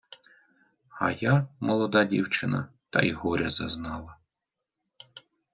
[0.99, 4.17] А я, молода дівчина, та й горя зазнала